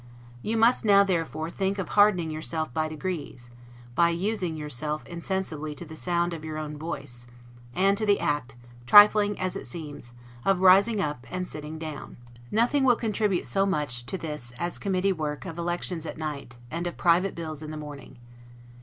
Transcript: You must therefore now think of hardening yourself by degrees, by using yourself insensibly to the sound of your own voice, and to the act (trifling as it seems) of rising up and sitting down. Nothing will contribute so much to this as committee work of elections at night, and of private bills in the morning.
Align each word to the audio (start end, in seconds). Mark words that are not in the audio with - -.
You 0.41 0.57
must 0.57 0.83
therefore 0.83 1.47
now 1.49 1.53
think 1.53 1.77
of 1.77 1.89
hardening 1.89 2.31
yourself 2.31 2.73
by 2.73 2.87
degrees, 2.87 3.51
by 3.93 4.09
using 4.09 4.57
yourself 4.57 5.05
insensibly 5.05 5.75
to 5.75 5.85
the 5.85 5.95
sound 5.95 6.33
of 6.33 6.43
your 6.43 6.57
own 6.57 6.75
voice, 6.75 7.27
and 7.75 7.95
to 7.99 8.05
the 8.07 8.19
act 8.19 8.55
(trifling 8.87 9.37
as 9.39 9.55
it 9.55 9.67
seems) 9.67 10.13
of 10.43 10.59
rising 10.61 10.99
up 11.01 11.27
and 11.29 11.47
sitting 11.47 11.77
down. 11.77 12.17
Nothing 12.49 12.83
will 12.83 12.95
contribute 12.95 13.45
so 13.45 13.67
much 13.67 14.07
to 14.07 14.17
this 14.17 14.51
as 14.57 14.79
committee 14.79 15.13
work 15.13 15.45
of 15.45 15.59
elections 15.59 16.07
at 16.07 16.17
night, 16.17 16.57
and 16.71 16.87
of 16.87 16.97
private 16.97 17.35
bills 17.35 17.61
in 17.61 17.69
the 17.69 17.77
morning. 17.77 18.17